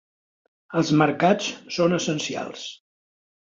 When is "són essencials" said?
1.77-2.67